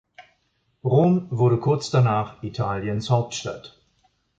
[0.83, 3.79] Rom wurde kurz danach Italiens Hauptstadt.